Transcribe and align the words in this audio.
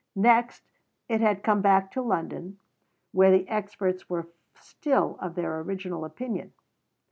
Next 0.15 0.63
it 1.07 1.21
had 1.21 1.43
come 1.43 1.61
back 1.61 1.91
to 1.91 2.01
London, 2.01 2.57
where 3.11 3.29
the 3.29 3.47
experts 3.47 4.09
were 4.09 4.27
still 4.59 5.15
of 5.21 5.35
their 5.35 5.59
original 5.59 6.05
opinion. 6.05 6.53